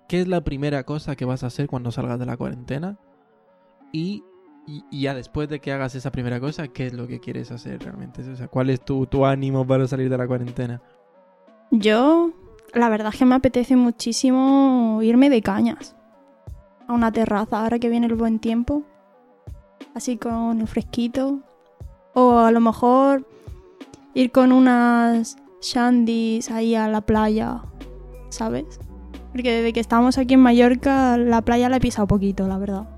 ¿qué 0.09 0.21
es 0.21 0.29
la 0.29 0.43
primera 0.43 0.85
cosa 0.85 1.15
que 1.15 1.25
vas 1.25 1.45
a 1.45 1.49
hacer 1.49 1.69
cuando 1.69 1.93
salgas 1.93 2.19
de 2.19 2.27
la 2.27 2.37
cuarentena? 2.37 2.99
Y 3.93 4.25
ya 4.91 5.15
después 5.15 5.49
de 5.49 5.61
que 5.61 5.73
hagas 5.73 5.95
esa 5.95 6.11
primera 6.11 6.41
cosa, 6.41 6.69
¿qué 6.69 6.87
es 6.87 6.93
lo 6.93 7.07
que 7.07 7.21
quieres 7.21 7.51
hacer 7.51 7.83
realmente? 7.83 8.29
O 8.29 8.37
sea, 8.37 8.49
¿cuál 8.49 8.71
es 8.71 8.81
tu, 8.85 9.07
tu 9.07 9.25
ánimo 9.25 9.67
para 9.67 9.87
salir 9.87 10.11
de 10.11 10.19
la 10.19 10.27
cuarentena? 10.27 10.83
Yo, 11.71 12.33
la 12.75 12.89
verdad 12.89 13.13
es 13.13 13.19
que 13.19 13.25
me 13.25 13.35
apetece 13.35 13.77
muchísimo 13.77 15.01
irme 15.03 15.31
de 15.31 15.43
cañas 15.43 15.95
a 16.87 16.93
una 16.93 17.13
terraza 17.13 17.63
ahora 17.63 17.79
que 17.79 17.89
viene 17.89 18.07
el 18.07 18.15
buen 18.15 18.39
tiempo, 18.39 18.83
así 19.99 20.17
con 20.17 20.61
el 20.61 20.67
fresquito. 20.67 21.40
O 22.14 22.38
a 22.38 22.50
lo 22.50 22.61
mejor 22.61 23.26
ir 24.14 24.33
con 24.33 24.50
unas 24.50 25.37
shandies 25.61 26.50
ahí 26.50 26.75
a 26.75 26.88
la 26.88 27.02
playa, 27.02 27.61
¿sabes? 28.31 28.81
Porque 29.33 29.52
desde 29.52 29.73
que 29.73 29.81
estamos 29.81 30.19
aquí 30.19 30.35
en 30.35 30.40
Mallorca, 30.40 31.17
la 31.19 31.43
playa 31.43 31.69
la 31.69 31.76
he 31.76 31.81
pisado 31.81 32.09
poquito, 32.09 32.49
la 32.49 32.59
verdad. 32.59 32.88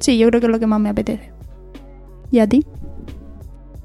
Sí, 0.00 0.18
yo 0.18 0.26
creo 0.28 0.40
que 0.40 0.46
es 0.46 0.52
lo 0.52 0.58
que 0.58 0.66
más 0.66 0.80
me 0.80 0.88
apetece. 0.88 1.32
¿Y 2.30 2.40
a 2.40 2.48
ti? 2.48 2.66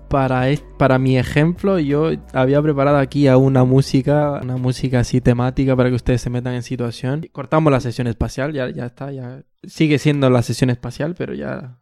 Para, 0.10 0.46
para 0.78 0.98
mi 0.98 1.18
ejemplo, 1.18 1.80
yo 1.80 2.12
había 2.34 2.62
preparado 2.62 2.98
aquí 2.98 3.28
a 3.28 3.38
una 3.38 3.66
música, 3.66 4.40
una 4.42 4.56
música 4.58 5.02
así 5.02 5.20
temática 5.20 5.76
para 5.76 5.90
que 5.90 5.96
ustedes 5.96 6.22
se 6.22 6.30
metan 6.30 6.54
en 6.54 6.64
situación. 6.64 7.28
Cortamos 7.32 7.72
la 7.72 7.82
sesión 7.82 8.08
espacial, 8.08 8.54
ya, 8.54 8.70
ya 8.70 8.86
está, 8.86 9.12
ya 9.12 9.44
sigue 9.64 10.00
siendo 10.00 10.30
la 10.30 10.42
sesión 10.42 10.70
espacial, 10.70 11.14
pero 11.16 11.34
ya... 11.34 11.78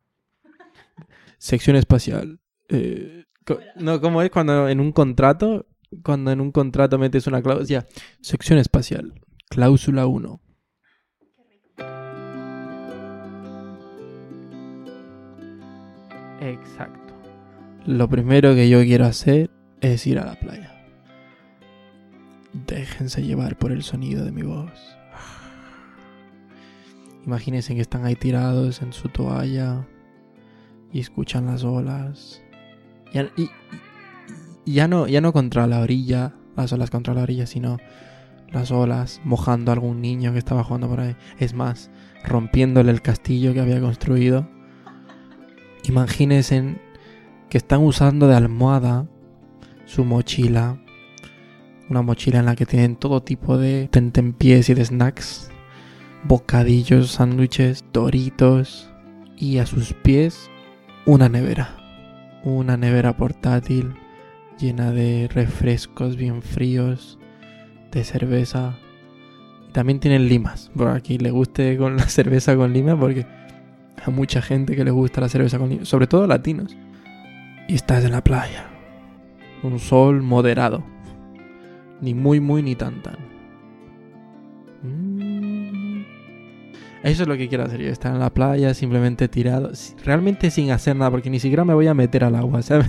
Sección 1.37 1.75
espacial. 1.75 2.39
Eh, 2.69 3.25
no, 3.75 4.01
¿cómo 4.01 4.21
es 4.21 4.31
cuando 4.31 4.67
en 4.69 4.79
un 4.79 4.91
contrato, 4.91 5.67
cuando 6.03 6.31
en 6.31 6.41
un 6.41 6.51
contrato 6.51 6.97
metes 6.97 7.27
una 7.27 7.41
cláusula? 7.41 7.67
Ya, 7.67 7.85
sección 8.21 8.59
espacial, 8.59 9.13
cláusula 9.49 10.07
1. 10.07 10.41
Exacto. 16.41 17.13
Lo 17.85 18.09
primero 18.09 18.55
que 18.55 18.67
yo 18.69 18.81
quiero 18.81 19.05
hacer 19.05 19.51
es 19.81 20.05
ir 20.07 20.19
a 20.19 20.25
la 20.25 20.39
playa. 20.39 20.71
Déjense 22.53 23.21
llevar 23.21 23.57
por 23.57 23.71
el 23.71 23.83
sonido 23.83 24.25
de 24.25 24.31
mi 24.31 24.41
voz. 24.41 24.97
Imagínense 27.25 27.75
que 27.75 27.81
están 27.81 28.05
ahí 28.05 28.15
tirados 28.15 28.81
en 28.81 28.93
su 28.93 29.09
toalla 29.09 29.87
y 30.95 31.01
escuchan 31.01 31.45
las 31.45 31.65
olas. 31.65 32.41
Ya, 33.13 33.29
y- 33.35 33.49
ya 34.65 34.87
no, 34.87 35.07
ya 35.07 35.19
no 35.19 35.33
contra 35.33 35.67
la 35.67 35.81
orilla, 35.81 36.33
las 36.55 36.71
olas 36.71 36.89
contra 36.89 37.13
la 37.13 37.23
orilla, 37.23 37.45
sino 37.47 37.79
las 38.49 38.71
olas 38.71 39.19
mojando 39.25 39.71
a 39.71 39.73
algún 39.73 39.99
niño 39.99 40.31
que 40.31 40.39
estaba 40.39 40.63
jugando 40.63 40.87
por 40.87 41.01
ahí. 41.01 41.17
Es 41.37 41.53
más, 41.53 41.91
rompiéndole 42.23 42.91
el 42.91 43.01
castillo 43.01 43.53
que 43.53 43.59
había 43.59 43.81
construido. 43.81 44.47
Imagínense 45.83 46.77
que 47.49 47.57
están 47.57 47.83
usando 47.83 48.29
de 48.29 48.35
almohada 48.35 49.05
su 49.85 50.05
mochila. 50.05 50.81
Una 51.89 52.03
mochila 52.03 52.39
en 52.39 52.45
la 52.45 52.55
que 52.55 52.65
tienen 52.65 52.95
todo 52.95 53.21
tipo 53.21 53.57
de 53.57 53.89
tentempiés 53.91 54.69
y 54.69 54.75
de 54.75 54.85
snacks. 54.85 55.51
Bocadillos, 56.23 57.11
sándwiches, 57.11 57.83
doritos. 57.91 58.89
Y 59.35 59.57
a 59.57 59.65
sus 59.65 59.91
pies 59.91 60.49
una 61.05 61.29
nevera. 61.29 61.75
Una 62.43 62.77
nevera 62.77 63.15
portátil 63.15 63.95
llena 64.59 64.91
de 64.91 65.29
refrescos 65.31 66.15
bien 66.15 66.41
fríos, 66.41 67.19
de 67.91 68.03
cerveza. 68.03 68.77
Y 69.69 69.71
también 69.71 69.99
tienen 69.99 70.27
limas. 70.27 70.71
Por 70.75 70.87
aquí 70.89 71.17
le 71.17 71.31
guste 71.31 71.77
con 71.77 71.97
la 71.97 72.03
cerveza 72.09 72.55
con 72.55 72.73
lima 72.73 72.99
porque 72.99 73.25
a 74.03 74.09
mucha 74.09 74.41
gente 74.41 74.75
que 74.75 74.83
le 74.83 74.91
gusta 74.91 75.21
la 75.21 75.29
cerveza 75.29 75.57
con 75.57 75.69
lima, 75.69 75.85
sobre 75.85 76.07
todo 76.07 76.27
latinos. 76.27 76.75
Y 77.67 77.75
estás 77.75 78.03
en 78.03 78.11
la 78.11 78.23
playa. 78.23 78.65
Un 79.63 79.79
sol 79.79 80.21
moderado. 80.21 80.83
Ni 82.01 82.13
muy, 82.13 82.39
muy, 82.39 82.61
ni 82.61 82.75
tan, 82.75 83.01
tan. 83.01 83.34
Eso 87.05 87.21
es 87.21 87.29
lo 87.29 87.37
que 87.37 87.47
quiero 87.47 87.63
hacer 87.65 87.79
yo, 87.81 87.89
estar 87.91 88.11
en 88.13 88.19
la 88.19 88.33
playa, 88.33 88.73
simplemente 88.73 89.27
tirado, 89.27 89.69
realmente 90.03 90.49
sin 90.49 90.71
hacer 90.71 90.95
nada, 90.95 91.11
porque 91.11 91.29
ni 91.29 91.39
siquiera 91.39 91.63
me 91.63 91.75
voy 91.75 91.85
a 91.85 91.93
meter 91.93 92.23
al 92.23 92.35
agua, 92.35 92.61
¿sabes? 92.63 92.87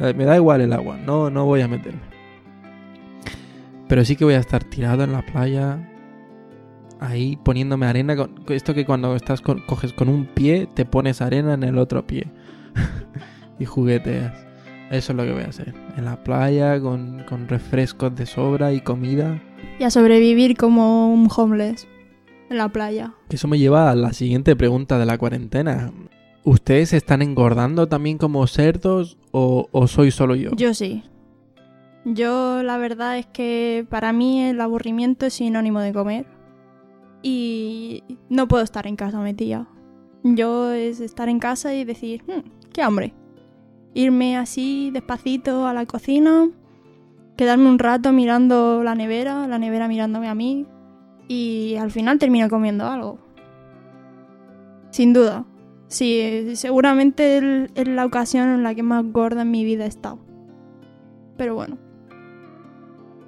me 0.00 0.24
da 0.24 0.34
igual 0.36 0.60
el 0.60 0.72
agua, 0.72 0.96
no, 0.98 1.30
no 1.30 1.44
voy 1.44 1.60
a 1.60 1.68
meterme. 1.68 2.00
Pero 3.88 4.04
sí 4.04 4.16
que 4.16 4.24
voy 4.24 4.34
a 4.34 4.38
estar 4.40 4.64
tirado 4.64 5.04
en 5.04 5.12
la 5.12 5.22
playa, 5.24 5.88
ahí 6.98 7.38
poniéndome 7.44 7.86
arena, 7.86 8.16
con 8.16 8.32
esto 8.48 8.74
que 8.74 8.84
cuando 8.84 9.14
estás 9.14 9.40
con- 9.40 9.60
coges 9.66 9.92
con 9.92 10.08
un 10.08 10.26
pie, 10.26 10.68
te 10.74 10.84
pones 10.84 11.22
arena 11.22 11.54
en 11.54 11.62
el 11.62 11.78
otro 11.78 12.06
pie 12.06 12.26
y 13.60 13.64
jugueteas. 13.66 14.34
Eso 14.90 15.12
es 15.12 15.16
lo 15.16 15.22
que 15.24 15.32
voy 15.32 15.42
a 15.42 15.48
hacer, 15.48 15.74
en 15.96 16.04
la 16.06 16.24
playa, 16.24 16.80
con, 16.80 17.22
con 17.28 17.46
refrescos 17.46 18.16
de 18.16 18.26
sobra 18.26 18.72
y 18.72 18.80
comida. 18.80 19.40
Y 19.78 19.84
a 19.84 19.90
sobrevivir 19.90 20.56
como 20.56 21.12
un 21.12 21.28
homeless 21.34 21.86
en 22.50 22.58
la 22.58 22.68
playa. 22.70 23.14
Eso 23.30 23.48
me 23.48 23.58
lleva 23.58 23.90
a 23.90 23.94
la 23.94 24.12
siguiente 24.12 24.56
pregunta 24.56 24.98
de 24.98 25.06
la 25.06 25.18
cuarentena. 25.18 25.92
¿Ustedes 26.44 26.92
están 26.92 27.20
engordando 27.22 27.88
también 27.88 28.16
como 28.18 28.46
cerdos 28.46 29.18
o, 29.32 29.68
o 29.70 29.86
soy 29.86 30.10
solo 30.10 30.34
yo? 30.34 30.50
Yo 30.56 30.72
sí. 30.74 31.02
Yo 32.04 32.62
la 32.62 32.78
verdad 32.78 33.18
es 33.18 33.26
que 33.26 33.86
para 33.90 34.12
mí 34.12 34.42
el 34.42 34.60
aburrimiento 34.60 35.26
es 35.26 35.34
sinónimo 35.34 35.80
de 35.80 35.92
comer. 35.92 36.26
Y 37.22 38.04
no 38.28 38.48
puedo 38.48 38.62
estar 38.62 38.86
en 38.86 38.96
casa 38.96 39.20
metida. 39.20 39.68
Yo 40.22 40.70
es 40.72 41.00
estar 41.00 41.28
en 41.28 41.38
casa 41.38 41.74
y 41.74 41.84
decir, 41.84 42.22
"Hmm, 42.26 42.48
qué 42.72 42.82
hambre. 42.82 43.14
Irme 43.94 44.36
así 44.36 44.90
despacito 44.92 45.66
a 45.66 45.74
la 45.74 45.84
cocina, 45.86 46.48
quedarme 47.36 47.68
un 47.68 47.78
rato 47.78 48.12
mirando 48.12 48.82
la 48.84 48.94
nevera, 48.94 49.46
la 49.48 49.58
nevera 49.58 49.88
mirándome 49.88 50.28
a 50.28 50.34
mí. 50.34 50.66
Y 51.28 51.76
al 51.76 51.90
final 51.90 52.18
termino 52.18 52.48
comiendo 52.48 52.86
algo. 52.86 53.18
Sin 54.90 55.12
duda. 55.12 55.44
Sí, 55.88 56.56
seguramente 56.56 57.68
es 57.74 57.88
la 57.88 58.04
ocasión 58.04 58.48
en 58.48 58.62
la 58.62 58.74
que 58.74 58.82
más 58.82 59.04
gorda 59.04 59.42
en 59.42 59.50
mi 59.50 59.64
vida 59.64 59.84
he 59.84 59.88
estado. 59.88 60.18
Pero 61.36 61.54
bueno. 61.54 61.78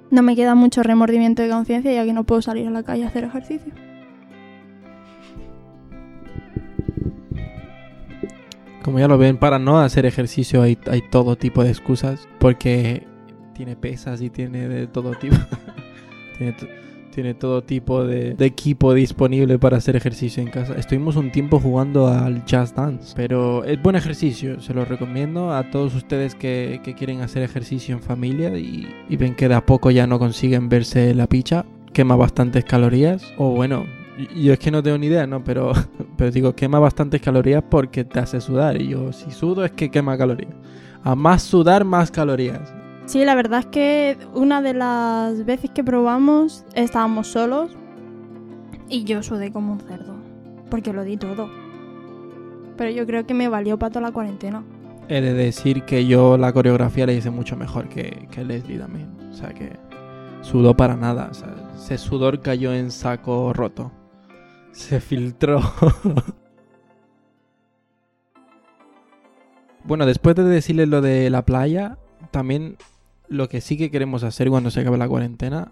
No 0.09 0.23
me 0.23 0.35
queda 0.35 0.55
mucho 0.55 0.83
remordimiento 0.83 1.41
de 1.41 1.49
conciencia 1.49 1.93
ya 1.93 2.03
que 2.03 2.13
no 2.13 2.25
puedo 2.25 2.41
salir 2.41 2.67
a 2.67 2.71
la 2.71 2.83
calle 2.83 3.05
a 3.05 3.07
hacer 3.07 3.23
ejercicio. 3.23 3.71
Como 8.83 8.99
ya 8.99 9.07
lo 9.07 9.17
ven, 9.17 9.37
para 9.37 9.59
no 9.59 9.79
hacer 9.79 10.07
ejercicio 10.07 10.63
hay, 10.63 10.77
hay 10.89 11.01
todo 11.09 11.35
tipo 11.35 11.63
de 11.63 11.69
excusas. 11.69 12.27
Porque 12.39 13.07
tiene 13.53 13.75
pesas 13.75 14.21
y 14.21 14.29
tiene 14.29 14.67
de 14.67 14.87
todo 14.87 15.11
tipo. 15.13 15.37
tiene, 16.37 16.55
tiene 17.11 17.33
todo 17.33 17.63
tipo 17.63 18.03
de, 18.05 18.35
equipo 18.39 18.93
disponible 18.93 19.59
para 19.59 19.77
hacer 19.77 19.95
ejercicio 19.95 20.41
en 20.41 20.49
casa. 20.49 20.73
Estuvimos 20.75 21.15
un 21.15 21.31
tiempo 21.31 21.59
jugando 21.59 22.07
al 22.07 22.43
Just 22.49 22.75
Dance. 22.75 23.13
Pero 23.15 23.63
es 23.63 23.81
buen 23.81 23.95
ejercicio. 23.95 24.59
Se 24.61 24.73
lo 24.73 24.85
recomiendo 24.85 25.53
a 25.53 25.69
todos 25.69 25.93
ustedes 25.95 26.35
que, 26.35 26.79
quieren 26.97 27.21
hacer 27.21 27.43
ejercicio 27.43 27.95
en 27.95 28.01
familia 28.01 28.57
y, 28.57 28.87
y 29.09 29.15
ven 29.15 29.35
que 29.35 29.47
de 29.47 29.55
a 29.55 29.65
poco 29.65 29.91
ya 29.91 30.07
no 30.07 30.19
consiguen 30.19 30.69
verse 30.69 31.13
la 31.13 31.27
picha. 31.27 31.65
Quema 31.93 32.15
bastantes 32.15 32.65
calorías. 32.65 33.33
O 33.37 33.51
bueno, 33.51 33.85
yo 34.35 34.53
es 34.53 34.59
que 34.59 34.71
no 34.71 34.83
tengo 34.83 34.97
ni 34.97 35.07
idea, 35.07 35.27
¿no? 35.27 35.43
Pero 35.43 35.73
pero 36.17 36.31
digo, 36.31 36.55
quema 36.55 36.79
bastantes 36.79 37.21
calorías 37.21 37.63
porque 37.67 38.03
te 38.03 38.19
hace 38.19 38.41
sudar. 38.41 38.79
Y 38.81 38.89
yo, 38.89 39.11
si 39.11 39.31
sudo 39.31 39.65
es 39.65 39.71
que 39.71 39.89
quema 39.89 40.17
calorías. 40.17 40.53
A 41.03 41.15
más 41.15 41.41
sudar, 41.41 41.83
más 41.83 42.11
calorías. 42.11 42.73
Sí, 43.05 43.25
la 43.25 43.35
verdad 43.35 43.59
es 43.59 43.65
que 43.65 44.17
una 44.33 44.61
de 44.61 44.73
las 44.73 45.45
veces 45.45 45.69
que 45.71 45.83
probamos 45.83 46.65
estábamos 46.75 47.27
solos 47.27 47.71
y 48.89 49.03
yo 49.03 49.23
sudé 49.23 49.51
como 49.51 49.73
un 49.73 49.79
cerdo, 49.79 50.15
porque 50.69 50.93
lo 50.93 51.03
di 51.03 51.17
todo. 51.17 51.49
Pero 52.77 52.91
yo 52.91 53.05
creo 53.05 53.25
que 53.25 53.33
me 53.33 53.47
valió 53.47 53.77
para 53.77 53.91
toda 53.91 54.07
la 54.07 54.11
cuarentena. 54.11 54.63
He 55.07 55.19
de 55.21 55.33
decir 55.33 55.83
que 55.83 56.05
yo 56.05 56.37
la 56.37 56.53
coreografía 56.53 57.05
la 57.05 57.13
hice 57.13 57.29
mucho 57.29 57.57
mejor 57.57 57.89
que, 57.89 58.27
que 58.31 58.45
Leslie 58.45 58.79
también. 58.79 59.09
O 59.29 59.33
sea 59.33 59.49
que 59.49 59.77
sudó 60.41 60.75
para 60.75 60.95
nada. 60.95 61.27
O 61.31 61.33
sea, 61.33 61.53
ese 61.75 61.97
sudor 61.97 62.41
cayó 62.41 62.73
en 62.73 62.91
saco 62.91 63.53
roto. 63.53 63.91
Se 64.71 64.99
filtró. 65.01 65.61
bueno, 69.83 70.05
después 70.05 70.35
de 70.35 70.43
decirles 70.43 70.87
lo 70.87 71.01
de 71.01 71.29
la 71.29 71.45
playa, 71.45 71.97
también 72.31 72.77
lo 73.27 73.47
que 73.49 73.61
sí 73.61 73.77
que 73.77 73.91
queremos 73.91 74.23
hacer 74.23 74.49
cuando 74.49 74.71
se 74.71 74.81
acabe 74.81 74.97
la 74.97 75.07
cuarentena, 75.07 75.71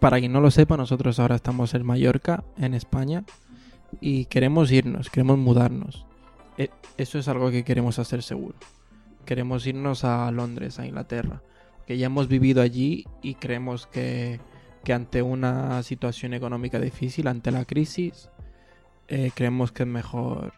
para 0.00 0.18
quien 0.18 0.32
no 0.32 0.40
lo 0.40 0.50
sepa, 0.50 0.76
nosotros 0.76 1.18
ahora 1.18 1.36
estamos 1.36 1.74
en 1.74 1.84
Mallorca, 1.84 2.44
en 2.56 2.74
España, 2.74 3.24
y 4.00 4.26
queremos 4.26 4.70
irnos, 4.70 5.10
queremos 5.10 5.38
mudarnos. 5.38 6.04
E- 6.56 6.70
Eso 6.96 7.18
es 7.18 7.28
algo 7.28 7.50
que 7.50 7.64
queremos 7.64 7.98
hacer 7.98 8.22
seguro. 8.22 8.56
Queremos 9.24 9.66
irnos 9.66 10.04
a 10.04 10.30
Londres, 10.30 10.78
a 10.78 10.86
Inglaterra, 10.86 11.42
que 11.86 11.96
ya 11.98 12.06
hemos 12.06 12.28
vivido 12.28 12.62
allí 12.62 13.06
y 13.22 13.34
creemos 13.34 13.86
que, 13.86 14.40
que 14.84 14.92
ante 14.92 15.22
una 15.22 15.82
situación 15.82 16.34
económica 16.34 16.78
difícil, 16.78 17.26
ante 17.28 17.50
la 17.50 17.64
crisis, 17.64 18.30
eh, 19.08 19.30
creemos 19.34 19.72
que 19.72 19.82
es 19.84 19.88
mejor, 19.88 20.52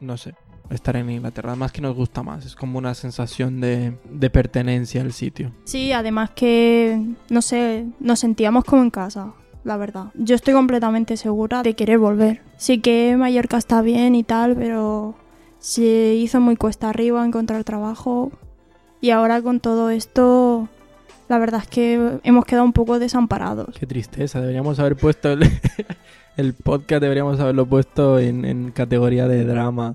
no 0.00 0.16
sé, 0.16 0.34
estar 0.70 0.96
en 0.96 1.10
Inglaterra. 1.10 1.50
Además 1.50 1.72
que 1.72 1.80
nos 1.80 1.94
gusta 1.94 2.22
más, 2.22 2.44
es 2.46 2.54
como 2.54 2.78
una 2.78 2.94
sensación 2.94 3.60
de, 3.60 3.94
de 4.10 4.30
pertenencia 4.30 5.00
al 5.00 5.12
sitio. 5.12 5.52
Sí, 5.64 5.92
además 5.92 6.30
que, 6.30 7.00
no 7.30 7.42
sé, 7.42 7.86
nos 8.00 8.20
sentíamos 8.20 8.64
como 8.64 8.82
en 8.82 8.90
casa, 8.90 9.32
la 9.64 9.76
verdad. 9.76 10.06
Yo 10.14 10.34
estoy 10.34 10.54
completamente 10.54 11.16
segura 11.16 11.62
de 11.62 11.74
querer 11.74 11.98
volver. 11.98 12.42
Sí 12.56 12.80
que 12.80 13.16
Mallorca 13.16 13.56
está 13.56 13.82
bien 13.82 14.14
y 14.14 14.22
tal, 14.24 14.56
pero 14.56 15.14
se 15.58 16.14
hizo 16.14 16.40
muy 16.40 16.56
cuesta 16.56 16.90
arriba 16.90 17.24
encontrar 17.24 17.64
trabajo. 17.64 18.32
Y 19.00 19.10
ahora 19.10 19.40
con 19.42 19.60
todo 19.60 19.90
esto, 19.90 20.68
la 21.28 21.38
verdad 21.38 21.62
es 21.62 21.68
que 21.68 22.18
hemos 22.24 22.44
quedado 22.44 22.64
un 22.64 22.72
poco 22.72 22.98
desamparados. 22.98 23.76
Qué 23.78 23.86
tristeza, 23.86 24.40
deberíamos 24.40 24.78
haber 24.78 24.96
puesto 24.96 25.32
el, 25.32 25.48
el 26.36 26.54
podcast, 26.54 27.02
deberíamos 27.02 27.38
haberlo 27.40 27.66
puesto 27.66 28.18
en, 28.18 28.44
en 28.44 28.70
categoría 28.72 29.28
de 29.28 29.44
drama. 29.44 29.94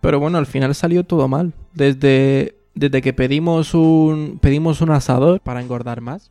Pero 0.00 0.20
bueno, 0.20 0.38
al 0.38 0.46
final 0.46 0.74
salió 0.74 1.04
todo 1.04 1.28
mal. 1.28 1.52
Desde, 1.74 2.56
desde 2.74 3.02
que 3.02 3.12
pedimos 3.12 3.74
un, 3.74 4.38
pedimos 4.40 4.80
un 4.80 4.90
asador 4.90 5.40
para 5.40 5.60
engordar 5.60 6.00
más. 6.00 6.30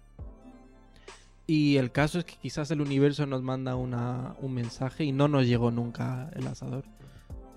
Y 1.45 1.77
el 1.77 1.91
caso 1.91 2.19
es 2.19 2.25
que 2.25 2.35
quizás 2.35 2.69
el 2.71 2.81
universo 2.81 3.25
nos 3.25 3.41
manda 3.41 3.75
una, 3.75 4.35
un 4.39 4.53
mensaje 4.53 5.03
y 5.03 5.11
no 5.11 5.27
nos 5.27 5.47
llegó 5.47 5.71
nunca 5.71 6.29
el 6.35 6.47
asador. 6.47 6.83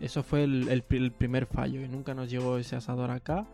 Eso 0.01 0.23
fue 0.23 0.45
el, 0.45 0.69
el 0.69 0.85
el 0.89 1.13
primer 1.13 1.47
fallo, 1.47 1.83
y 1.83 1.89
nunca 1.89 2.15
nos 2.15 2.31
llegó 2.31 2.57
ese 2.57 2.75
asador 2.75 3.11
acá. 3.11 3.47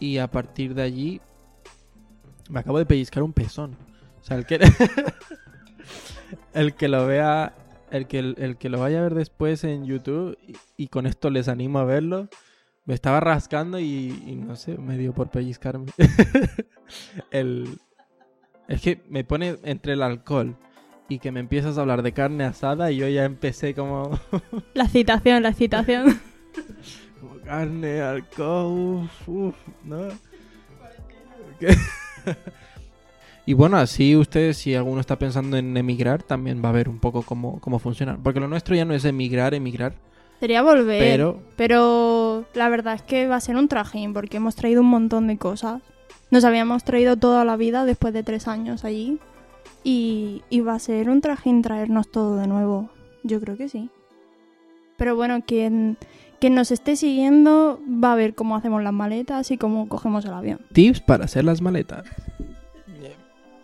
Y 0.00 0.18
a 0.18 0.30
partir 0.30 0.74
de 0.74 0.82
allí 0.82 1.20
me 2.50 2.60
acabo 2.60 2.78
de 2.78 2.86
pellizcar 2.86 3.22
un 3.22 3.32
pezón. 3.32 3.76
O 4.20 4.24
sea, 4.24 4.36
el 4.36 4.46
que, 4.46 4.60
el 6.54 6.74
que 6.74 6.88
lo 6.88 7.06
vea, 7.06 7.54
el 7.92 8.06
que, 8.06 8.18
el 8.18 8.56
que 8.56 8.68
lo 8.68 8.80
vaya 8.80 8.98
a 8.98 9.02
ver 9.02 9.14
después 9.14 9.62
en 9.64 9.84
YouTube 9.84 10.36
y, 10.46 10.56
y 10.76 10.88
con 10.88 11.06
esto 11.06 11.30
les 11.30 11.48
animo 11.48 11.78
a 11.78 11.84
verlo. 11.84 12.28
Me 12.84 12.94
estaba 12.94 13.20
rascando 13.20 13.78
y, 13.78 14.22
y 14.26 14.34
no 14.34 14.56
sé, 14.56 14.76
me 14.76 14.98
dio 14.98 15.12
por 15.12 15.30
pellizcarme. 15.30 15.92
el, 17.30 17.78
es 18.68 18.80
que 18.80 19.02
me 19.08 19.22
pone 19.22 19.58
entre 19.62 19.92
el 19.92 20.02
alcohol 20.02 20.56
y 21.08 21.18
que 21.18 21.30
me 21.30 21.40
empiezas 21.40 21.76
a 21.76 21.82
hablar 21.82 22.02
de 22.02 22.12
carne 22.12 22.44
asada 22.44 22.90
y 22.90 22.96
yo 22.96 23.08
ya 23.08 23.24
empecé 23.24 23.74
como, 23.74 24.18
La 24.74 24.88
citación, 24.88 25.42
la 25.42 25.52
citación. 25.52 26.20
como 27.20 27.38
carne, 27.40 28.00
alcohol, 28.00 29.04
uf, 29.04 29.28
uf, 29.28 29.56
¿no? 29.84 30.08
Y 33.44 33.54
bueno, 33.54 33.76
así 33.76 34.14
ustedes, 34.16 34.56
si 34.58 34.74
alguno 34.74 35.00
está 35.00 35.18
pensando 35.18 35.56
en 35.56 35.76
emigrar, 35.76 36.22
también 36.22 36.62
va 36.64 36.68
a 36.68 36.72
ver 36.72 36.88
un 36.88 36.98
poco 37.00 37.22
cómo, 37.22 37.60
cómo 37.60 37.78
funciona. 37.80 38.16
Porque 38.22 38.38
lo 38.38 38.46
nuestro 38.48 38.76
ya 38.76 38.84
no 38.84 38.94
es 38.94 39.04
emigrar, 39.04 39.52
emigrar, 39.54 39.94
Sería 40.38 40.62
volver. 40.62 40.98
pero 41.00 41.40
Pero 41.56 42.44
la 42.54 42.68
verdad 42.68 42.94
es 42.94 43.02
que 43.02 43.28
va 43.28 43.36
a 43.36 43.40
ser 43.40 43.56
un 43.56 43.68
trajín 43.68 44.12
porque 44.12 44.38
hemos 44.38 44.56
traído 44.56 44.80
un 44.80 44.88
montón 44.88 45.28
de 45.28 45.38
cosas. 45.38 45.82
Nos 46.30 46.44
habíamos 46.44 46.82
traído 46.82 47.16
toda 47.16 47.44
la 47.44 47.56
vida 47.56 47.84
después 47.84 48.12
de 48.12 48.22
tres 48.22 48.48
años 48.48 48.84
allí. 48.84 49.18
Y, 49.84 50.42
y 50.50 50.60
va 50.60 50.74
a 50.74 50.78
ser 50.78 51.10
un 51.10 51.20
trajín 51.20 51.62
traernos 51.62 52.10
todo 52.10 52.36
de 52.36 52.46
nuevo. 52.46 52.90
Yo 53.22 53.40
creo 53.40 53.56
que 53.56 53.68
sí. 53.68 53.90
Pero 54.96 55.14
bueno, 55.16 55.42
quien, 55.44 55.96
quien 56.40 56.54
nos 56.54 56.70
esté 56.70 56.96
siguiendo 56.96 57.80
va 57.86 58.12
a 58.12 58.16
ver 58.16 58.34
cómo 58.34 58.56
hacemos 58.56 58.82
las 58.82 58.92
maletas 58.92 59.50
y 59.50 59.58
cómo 59.58 59.88
cogemos 59.88 60.24
el 60.24 60.32
avión. 60.32 60.60
tips 60.72 61.00
para 61.00 61.24
hacer 61.24 61.44
las 61.44 61.60
maletas. 61.60 62.04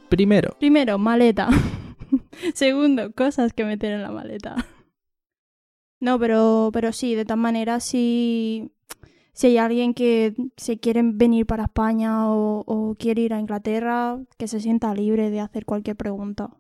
Primero, 0.09 0.57
Primero, 0.59 0.99
maleta. 0.99 1.49
Segundo, 2.55 3.13
cosas 3.13 3.53
que 3.53 3.65
meter 3.65 3.93
en 3.93 4.03
la 4.03 4.11
maleta. 4.11 4.57
No, 6.01 6.19
pero, 6.19 6.71
pero 6.73 6.93
sí, 6.93 7.15
de 7.15 7.25
todas 7.25 7.39
maneras, 7.39 7.85
si, 7.85 8.71
si 9.33 9.49
hay 9.49 9.59
alguien 9.59 9.95
que 9.95 10.35
se 10.57 10.79
quiere 10.79 11.03
venir 11.05 11.47
para 11.47 11.65
España 11.65 12.31
o, 12.31 12.65
o 12.67 12.95
quiere 12.95 13.23
ir 13.23 13.35
a 13.35 13.41
Inglaterra, 13.41 14.19
que 14.37 14.49
se 14.49 14.61
sienta 14.61 14.95
libre 14.95 15.31
de 15.31 15.41
hacer 15.41 15.65
cualquier 15.65 15.97
pregunta. 15.97 16.51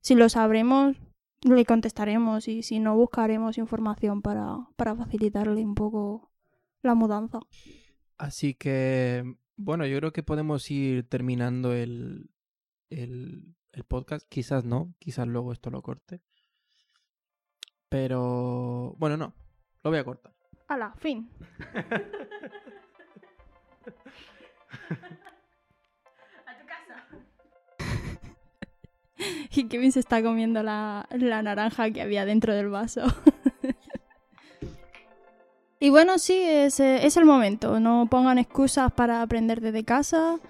Si 0.00 0.14
lo 0.14 0.28
sabremos, 0.28 0.96
le 1.42 1.64
contestaremos 1.64 2.48
y 2.48 2.62
si 2.62 2.78
no, 2.78 2.96
buscaremos 2.96 3.58
información 3.58 4.22
para, 4.22 4.58
para 4.76 4.94
facilitarle 4.94 5.64
un 5.64 5.74
poco 5.74 6.30
la 6.82 6.94
mudanza. 6.94 7.40
así 8.18 8.54
que, 8.54 9.36
bueno, 9.56 9.86
yo 9.86 9.98
creo 9.98 10.12
que 10.12 10.22
podemos 10.22 10.70
ir 10.70 11.08
terminando 11.08 11.72
el, 11.72 12.30
el, 13.02 13.56
el 13.72 13.84
podcast. 13.84 14.26
Quizás 14.28 14.64
no, 14.64 14.94
quizás 14.98 15.26
luego 15.26 15.52
esto 15.52 15.70
lo 15.70 15.82
corte. 15.82 16.22
Pero, 17.88 18.94
bueno, 18.98 19.16
no, 19.16 19.34
lo 19.82 19.90
voy 19.90 19.98
a 19.98 20.04
cortar. 20.04 20.34
¡Hala! 20.68 20.94
Fin. 20.96 21.30
A 26.46 26.58
tu 26.58 26.66
casa. 26.66 27.06
y 29.50 29.68
Kevin 29.68 29.92
se 29.92 30.00
está 30.00 30.22
comiendo 30.22 30.62
la, 30.62 31.06
la 31.10 31.42
naranja 31.42 31.90
que 31.90 32.02
había 32.02 32.24
dentro 32.24 32.54
del 32.54 32.68
vaso. 32.68 33.02
y 35.78 35.90
bueno, 35.90 36.18
sí, 36.18 36.40
es, 36.42 36.80
eh, 36.80 37.06
es 37.06 37.16
el 37.16 37.26
momento. 37.26 37.78
No 37.78 38.08
pongan 38.10 38.38
excusas 38.38 38.92
para 38.92 39.22
aprender 39.22 39.60
desde 39.60 39.84
casa 39.84 40.40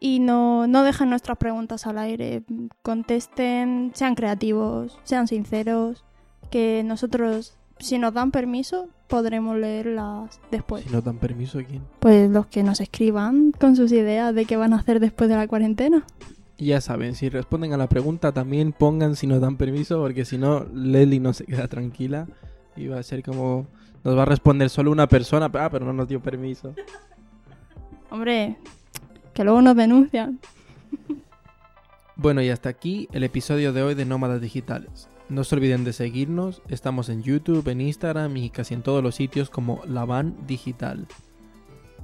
y 0.00 0.20
no, 0.20 0.66
no 0.66 0.82
dejen 0.82 1.10
nuestras 1.10 1.38
preguntas 1.38 1.86
al 1.86 1.98
aire. 1.98 2.42
Contesten, 2.82 3.92
sean 3.94 4.14
creativos, 4.14 4.98
sean 5.04 5.26
sinceros, 5.28 6.04
que 6.50 6.82
nosotros, 6.84 7.56
si 7.78 7.98
nos 7.98 8.14
dan 8.14 8.30
permiso, 8.30 8.88
podremos 9.08 9.56
leerlas 9.56 10.40
después. 10.50 10.84
Si 10.84 10.90
no 10.90 11.00
dan 11.00 11.18
permiso, 11.18 11.58
¿quién? 11.66 11.82
Pues 11.98 12.30
los 12.30 12.46
que 12.46 12.62
nos 12.62 12.80
escriban 12.80 13.52
con 13.52 13.76
sus 13.76 13.92
ideas 13.92 14.34
de 14.34 14.44
qué 14.44 14.56
van 14.56 14.72
a 14.72 14.76
hacer 14.76 15.00
después 15.00 15.28
de 15.28 15.36
la 15.36 15.48
cuarentena. 15.48 16.04
Ya 16.58 16.80
saben, 16.80 17.14
si 17.14 17.28
responden 17.28 17.72
a 17.72 17.76
la 17.76 17.88
pregunta, 17.88 18.32
también 18.32 18.72
pongan 18.72 19.14
si 19.14 19.26
nos 19.26 19.40
dan 19.40 19.56
permiso, 19.56 20.00
porque 20.00 20.24
si 20.24 20.38
no, 20.38 20.64
Leslie 20.74 21.20
no 21.20 21.32
se 21.32 21.44
queda 21.44 21.68
tranquila. 21.68 22.26
Y 22.76 22.88
va 22.88 22.98
a 22.98 23.02
ser 23.02 23.22
como. 23.22 23.66
Nos 24.04 24.16
va 24.16 24.22
a 24.22 24.26
responder 24.26 24.70
solo 24.70 24.92
una 24.92 25.08
persona, 25.08 25.50
ah, 25.52 25.68
pero 25.70 25.84
no 25.84 25.92
nos 25.92 26.08
dio 26.08 26.20
permiso. 26.20 26.74
Hombre, 28.10 28.56
que 29.38 29.44
luego 29.44 29.62
nos 29.62 29.76
denuncian. 29.76 30.40
Bueno, 32.16 32.42
y 32.42 32.50
hasta 32.50 32.68
aquí 32.68 33.08
el 33.12 33.22
episodio 33.22 33.72
de 33.72 33.84
hoy 33.84 33.94
de 33.94 34.04
Nómadas 34.04 34.40
Digitales. 34.40 35.06
No 35.28 35.44
se 35.44 35.54
olviden 35.54 35.84
de 35.84 35.92
seguirnos, 35.92 36.60
estamos 36.68 37.08
en 37.08 37.22
YouTube, 37.22 37.68
en 37.68 37.80
Instagram 37.80 38.36
y 38.36 38.50
casi 38.50 38.74
en 38.74 38.82
todos 38.82 39.00
los 39.00 39.14
sitios 39.14 39.48
como 39.48 39.80
La 39.86 40.04
Van 40.04 40.34
Digital. 40.48 41.06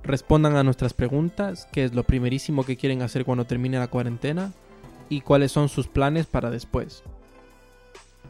Respondan 0.04 0.54
a 0.54 0.62
nuestras 0.62 0.94
preguntas, 0.94 1.66
qué 1.72 1.82
es 1.82 1.92
lo 1.92 2.04
primerísimo 2.04 2.62
que 2.62 2.76
quieren 2.76 3.02
hacer 3.02 3.24
cuando 3.24 3.46
termine 3.46 3.80
la 3.80 3.88
cuarentena 3.88 4.52
y 5.08 5.22
cuáles 5.22 5.50
son 5.50 5.68
sus 5.68 5.88
planes 5.88 6.26
para 6.26 6.50
después. 6.50 7.02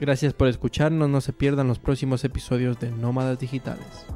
Gracias 0.00 0.32
por 0.32 0.48
escucharnos, 0.48 1.10
no 1.10 1.20
se 1.20 1.34
pierdan 1.34 1.68
los 1.68 1.78
próximos 1.78 2.24
episodios 2.24 2.80
de 2.80 2.90
Nómadas 2.90 3.38
Digitales. 3.38 4.06